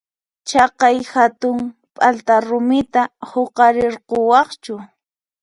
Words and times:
Chaqay 0.49 0.97
hatun 1.13 1.59
p'alta 1.95 2.35
rumita 2.47 3.03
huqarirquwaqchu? 3.29 4.75